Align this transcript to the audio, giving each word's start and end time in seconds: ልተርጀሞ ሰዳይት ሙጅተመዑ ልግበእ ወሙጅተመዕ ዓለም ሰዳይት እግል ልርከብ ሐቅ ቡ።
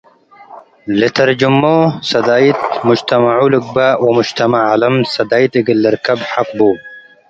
ልተርጀሞ 0.99 1.61
ሰዳይት 2.11 2.61
ሙጅተመዑ 2.87 3.39
ልግበእ 3.53 3.97
ወሙጅተመዕ 4.03 4.61
ዓለም 4.73 4.95
ሰዳይት 5.15 5.53
እግል 5.59 5.77
ልርከብ 5.83 6.19
ሐቅ 6.31 6.49
ቡ። 6.57 6.59